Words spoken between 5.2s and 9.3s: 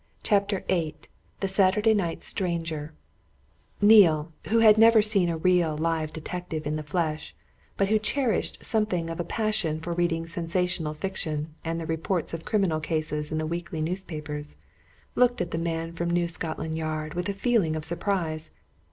a real, live detective in the flesh, but who cherished something of a